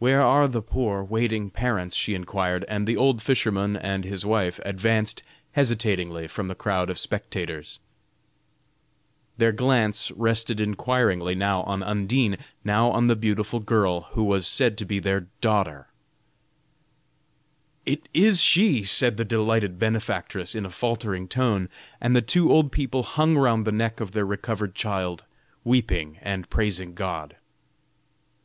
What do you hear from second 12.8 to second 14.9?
on the beautiful girl who was said to